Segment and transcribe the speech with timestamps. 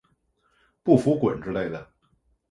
[0.81, 1.87] 不服滚之类的